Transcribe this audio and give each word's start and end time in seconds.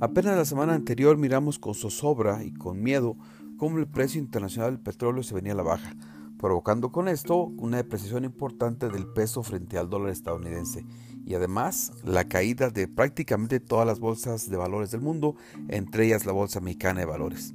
Apenas 0.00 0.34
la 0.34 0.46
semana 0.46 0.72
anterior 0.72 1.18
miramos 1.18 1.58
con 1.58 1.74
zozobra 1.74 2.42
y 2.42 2.54
con 2.54 2.82
miedo 2.82 3.18
cómo 3.58 3.76
el 3.76 3.86
precio 3.86 4.18
internacional 4.18 4.70
del 4.70 4.80
petróleo 4.80 5.22
se 5.22 5.34
venía 5.34 5.52
a 5.52 5.56
la 5.56 5.62
baja, 5.62 5.94
provocando 6.38 6.90
con 6.90 7.06
esto 7.06 7.44
una 7.58 7.76
depreciación 7.76 8.24
importante 8.24 8.88
del 8.88 9.06
peso 9.06 9.42
frente 9.42 9.76
al 9.76 9.90
dólar 9.90 10.08
estadounidense 10.08 10.86
y 11.26 11.34
además 11.34 11.92
la 12.02 12.24
caída 12.24 12.70
de 12.70 12.88
prácticamente 12.88 13.60
todas 13.60 13.86
las 13.86 14.00
bolsas 14.00 14.48
de 14.48 14.56
valores 14.56 14.90
del 14.90 15.02
mundo, 15.02 15.36
entre 15.68 16.06
ellas 16.06 16.24
la 16.24 16.32
Bolsa 16.32 16.60
Mexicana 16.60 17.00
de 17.00 17.06
Valores. 17.06 17.52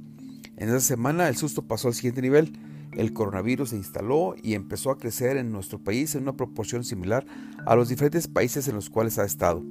En 0.56 0.68
esa 0.68 0.78
semana 0.78 1.26
el 1.26 1.36
susto 1.36 1.62
pasó 1.62 1.88
al 1.88 1.94
siguiente 1.94 2.22
nivel, 2.22 2.56
el 2.92 3.12
coronavirus 3.12 3.70
se 3.70 3.76
instaló 3.76 4.36
y 4.40 4.54
empezó 4.54 4.92
a 4.92 4.98
crecer 4.98 5.36
en 5.36 5.50
nuestro 5.50 5.80
país 5.82 6.14
en 6.14 6.22
una 6.22 6.36
proporción 6.36 6.84
similar 6.84 7.26
a 7.66 7.74
los 7.74 7.88
diferentes 7.88 8.28
países 8.28 8.68
en 8.68 8.76
los 8.76 8.88
cuales 8.88 9.18
ha 9.18 9.24
estado. 9.24 9.64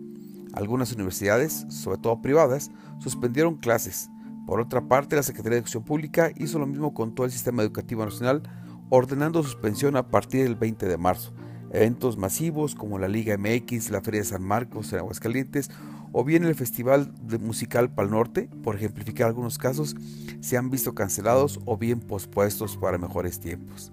Algunas 0.55 0.93
universidades, 0.93 1.65
sobre 1.69 1.97
todo 1.97 2.21
privadas, 2.21 2.71
suspendieron 2.99 3.55
clases. 3.55 4.09
Por 4.45 4.61
otra 4.61 4.87
parte, 4.87 5.15
la 5.15 5.23
Secretaría 5.23 5.55
de 5.55 5.57
Educación 5.57 5.83
Pública 5.83 6.31
hizo 6.37 6.59
lo 6.59 6.65
mismo 6.65 6.93
con 6.93 7.13
todo 7.13 7.25
el 7.25 7.31
sistema 7.31 7.61
educativo 7.61 8.05
nacional, 8.05 8.43
ordenando 8.89 9.43
suspensión 9.43 9.97
a 9.97 10.07
partir 10.07 10.43
del 10.43 10.55
20 10.55 10.87
de 10.87 10.97
marzo. 10.97 11.33
Eventos 11.71 12.17
masivos 12.17 12.73
como 12.73 12.99
la 12.99 13.07
Liga 13.07 13.37
MX, 13.37 13.89
la 13.89 14.01
Feria 14.01 14.21
de 14.21 14.27
San 14.27 14.43
Marcos 14.43 14.93
en 14.93 14.99
Aguascalientes 14.99 15.69
o 16.13 16.23
bien 16.23 16.45
el 16.45 16.55
Festival 16.55 17.13
de 17.27 17.37
Musical 17.39 17.93
Pal 17.93 18.11
Norte, 18.11 18.49
por 18.63 18.77
ejemplificar 18.77 19.27
algunos 19.27 19.57
casos, 19.57 19.97
se 20.39 20.55
han 20.55 20.69
visto 20.69 20.95
cancelados 20.95 21.59
o 21.65 21.77
bien 21.77 21.99
pospuestos 21.99 22.77
para 22.77 22.97
mejores 22.97 23.41
tiempos. 23.41 23.91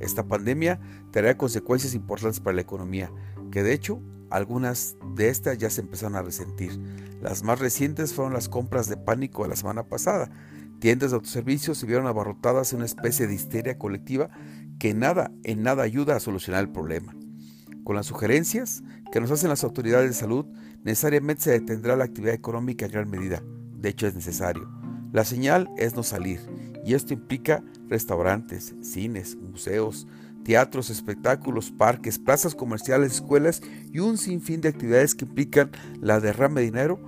Esta 0.00 0.26
pandemia 0.26 0.80
traerá 1.12 1.36
consecuencias 1.36 1.94
importantes 1.94 2.40
para 2.40 2.56
la 2.56 2.62
economía, 2.62 3.12
que 3.52 3.62
de 3.62 3.74
hecho 3.74 4.02
algunas 4.32 4.96
de 5.14 5.28
estas 5.28 5.58
ya 5.58 5.70
se 5.70 5.82
empezaron 5.82 6.16
a 6.16 6.22
resentir. 6.22 6.72
Las 7.20 7.42
más 7.42 7.58
recientes 7.58 8.14
fueron 8.14 8.32
las 8.32 8.48
compras 8.48 8.88
de 8.88 8.96
pánico 8.96 9.42
de 9.42 9.50
la 9.50 9.56
semana 9.56 9.84
pasada. 9.84 10.30
Tiendas 10.80 11.10
de 11.10 11.16
autoservicios 11.16 11.78
se 11.78 11.86
vieron 11.86 12.06
abarrotadas 12.06 12.72
en 12.72 12.78
una 12.78 12.86
especie 12.86 13.26
de 13.26 13.34
histeria 13.34 13.78
colectiva 13.78 14.30
que 14.78 14.94
nada, 14.94 15.30
en 15.44 15.62
nada 15.62 15.82
ayuda 15.84 16.16
a 16.16 16.20
solucionar 16.20 16.62
el 16.62 16.70
problema. 16.70 17.14
Con 17.84 17.94
las 17.94 18.06
sugerencias 18.06 18.82
que 19.12 19.20
nos 19.20 19.30
hacen 19.30 19.50
las 19.50 19.64
autoridades 19.64 20.08
de 20.08 20.14
salud, 20.14 20.46
necesariamente 20.82 21.42
se 21.42 21.50
detendrá 21.52 21.94
la 21.94 22.04
actividad 22.04 22.34
económica 22.34 22.86
en 22.86 22.92
gran 22.92 23.10
medida. 23.10 23.42
De 23.76 23.90
hecho, 23.90 24.06
es 24.06 24.14
necesario. 24.14 24.81
La 25.12 25.24
señal 25.24 25.68
es 25.76 25.94
no 25.94 26.02
salir, 26.02 26.40
y 26.86 26.94
esto 26.94 27.12
implica 27.12 27.62
restaurantes, 27.88 28.74
cines, 28.80 29.36
museos, 29.36 30.06
teatros, 30.42 30.88
espectáculos, 30.88 31.70
parques, 31.70 32.18
plazas 32.18 32.54
comerciales, 32.54 33.12
escuelas 33.12 33.60
y 33.92 33.98
un 33.98 34.16
sinfín 34.16 34.62
de 34.62 34.70
actividades 34.70 35.14
que 35.14 35.26
implican 35.26 35.70
la 36.00 36.18
derrama 36.18 36.60
de 36.60 36.66
dinero 36.66 36.98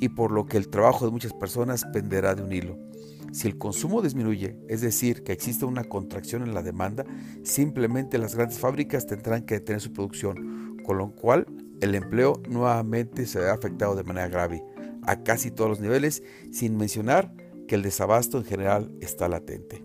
y 0.00 0.08
por 0.08 0.32
lo 0.32 0.46
que 0.46 0.56
el 0.56 0.68
trabajo 0.68 1.04
de 1.04 1.12
muchas 1.12 1.32
personas 1.32 1.84
penderá 1.92 2.34
de 2.34 2.42
un 2.42 2.52
hilo. 2.52 2.76
Si 3.30 3.46
el 3.46 3.56
consumo 3.56 4.02
disminuye, 4.02 4.58
es 4.68 4.80
decir, 4.80 5.22
que 5.22 5.32
existe 5.32 5.64
una 5.64 5.84
contracción 5.84 6.42
en 6.42 6.54
la 6.54 6.62
demanda, 6.62 7.04
simplemente 7.44 8.18
las 8.18 8.34
grandes 8.34 8.58
fábricas 8.58 9.06
tendrán 9.06 9.44
que 9.44 9.54
detener 9.54 9.80
su 9.80 9.92
producción, 9.92 10.76
con 10.84 10.98
lo 10.98 11.12
cual 11.12 11.46
el 11.80 11.94
empleo 11.94 12.42
nuevamente 12.48 13.26
se 13.26 13.38
verá 13.38 13.54
afectado 13.54 13.94
de 13.94 14.02
manera 14.02 14.28
grave, 14.28 14.64
a 15.02 15.22
casi 15.22 15.52
todos 15.52 15.70
los 15.70 15.80
niveles, 15.80 16.22
sin 16.50 16.76
mencionar 16.76 17.32
que 17.66 17.74
el 17.74 17.82
desabasto 17.82 18.38
en 18.38 18.44
general 18.44 18.90
está 19.00 19.28
latente. 19.28 19.84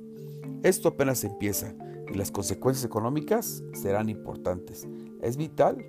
Esto 0.64 0.90
apenas 0.90 1.24
empieza 1.24 1.74
y 2.12 2.18
las 2.18 2.32
consecuencias 2.32 2.86
económicas 2.86 3.64
serán 3.74 4.10
importantes. 4.10 4.88
Es 5.22 5.38
vital, 5.38 5.86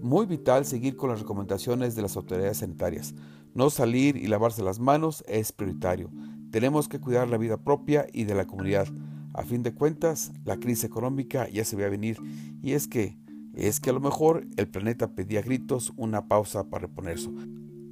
muy 0.00 0.26
vital, 0.26 0.64
seguir 0.64 0.96
con 0.96 1.10
las 1.10 1.20
recomendaciones 1.20 1.94
de 1.94 2.02
las 2.02 2.16
autoridades 2.16 2.58
sanitarias. 2.58 3.14
No 3.54 3.70
salir 3.70 4.16
y 4.16 4.26
lavarse 4.26 4.62
las 4.62 4.78
manos 4.78 5.24
es 5.26 5.52
prioritario. 5.52 6.10
Tenemos 6.50 6.88
que 6.88 7.00
cuidar 7.00 7.28
la 7.28 7.38
vida 7.38 7.56
propia 7.58 8.06
y 8.12 8.24
de 8.24 8.34
la 8.34 8.46
comunidad. 8.46 8.88
A 9.34 9.42
fin 9.42 9.62
de 9.62 9.74
cuentas, 9.74 10.32
la 10.44 10.56
crisis 10.56 10.84
económica 10.84 11.48
ya 11.48 11.64
se 11.64 11.76
ve 11.76 11.84
a 11.84 11.90
venir 11.90 12.18
y 12.62 12.72
es 12.72 12.88
que, 12.88 13.18
es 13.54 13.80
que 13.80 13.90
a 13.90 13.92
lo 13.92 14.00
mejor 14.00 14.46
el 14.56 14.68
planeta 14.68 15.14
pedía 15.14 15.42
gritos 15.42 15.92
una 15.96 16.26
pausa 16.26 16.64
para 16.64 16.86
reponerse. 16.86 17.30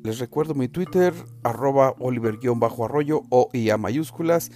Les 0.06 0.19
recuerdo 0.21 0.55
mi 0.55 0.69
Twitter, 0.69 1.12
arroba 1.43 1.97
oliver-arroyo 1.99 3.25
o 3.28 3.49
IA 3.53 3.77
mayúsculas 3.77 4.53